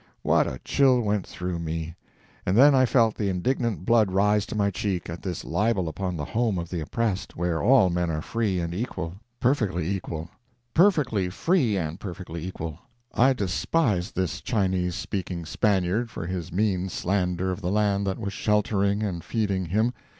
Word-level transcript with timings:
What 0.23 0.47
a 0.47 0.59
chill 0.65 0.99
went 1.01 1.27
through 1.27 1.59
me! 1.59 1.93
And 2.43 2.57
then 2.57 2.73
I 2.73 2.87
felt 2.87 3.13
the 3.13 3.29
indignant 3.29 3.85
blood 3.85 4.11
rise 4.11 4.47
to 4.47 4.55
my 4.55 4.71
cheek 4.71 5.11
at 5.11 5.21
this 5.21 5.45
libel 5.45 5.87
upon 5.87 6.17
the 6.17 6.25
Home 6.25 6.57
of 6.57 6.69
the 6.71 6.79
Oppressed, 6.81 7.37
where 7.37 7.61
all 7.61 7.91
men 7.91 8.09
are 8.09 8.23
free 8.23 8.59
and 8.59 8.73
equal 8.73 9.13
perfectly 9.39 9.87
equal 9.87 10.27
perfectly 10.73 11.29
free 11.29 11.77
and 11.77 11.99
perfectly 11.99 12.43
equal. 12.43 12.79
I 13.13 13.33
despised 13.33 14.15
this 14.15 14.41
Chinese 14.41 14.95
speaking 14.95 15.45
Spaniard 15.45 16.09
for 16.09 16.25
his 16.25 16.51
mean 16.51 16.89
slander 16.89 17.51
of 17.51 17.61
the 17.61 17.69
land 17.69 18.07
that 18.07 18.17
was 18.17 18.33
sheltering 18.33 19.03
and 19.03 19.23
feeding 19.23 19.65
him. 19.67 19.93